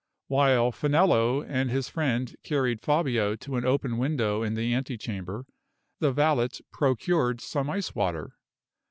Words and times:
While 0.29 0.71
Finello 0.71 1.43
and 1.47 1.69
his 1.69 1.87
friend 1.87 2.35
carried 2.41 2.81
Fabio 2.81 3.35
to 3.35 3.55
an 3.55 3.65
open 3.65 3.99
window 3.99 4.41
in 4.41 4.55
the 4.55 4.73
antechamber, 4.73 5.45
the 5.99 6.11
valet 6.11 6.49
procured 6.71 7.39
some 7.39 7.69
iced 7.69 7.95
water. 7.95 8.33